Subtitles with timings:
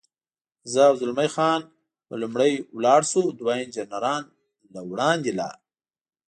[0.71, 1.61] زه او زلمی خان
[2.07, 4.23] به لومړی ولاړ شو، دوه انجنیران
[4.73, 5.49] له وړاندې لا.